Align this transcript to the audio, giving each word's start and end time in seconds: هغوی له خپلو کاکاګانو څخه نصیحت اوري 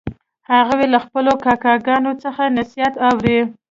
هغوی 0.51 0.85
له 0.93 0.99
خپلو 1.05 1.31
کاکاګانو 1.45 2.11
څخه 2.23 2.43
نصیحت 2.57 2.93
اوري 3.07 3.39